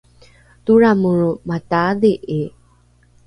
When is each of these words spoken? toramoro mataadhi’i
toramoro 0.65 1.29
mataadhi’i 1.49 2.41